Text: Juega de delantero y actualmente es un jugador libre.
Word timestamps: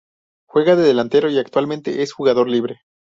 Juega 0.47 0.75
de 0.75 0.81
delantero 0.81 1.29
y 1.29 1.37
actualmente 1.37 2.01
es 2.01 2.09
un 2.09 2.15
jugador 2.15 2.49
libre. 2.49 2.81